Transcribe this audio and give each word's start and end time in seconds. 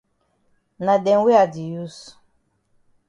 Na 0.85 0.93
dem 1.05 1.19
wey 1.25 1.39
I 1.43 1.45
di 1.53 1.63
use. 1.83 2.01